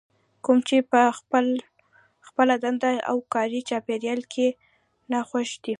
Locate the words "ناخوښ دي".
5.11-5.69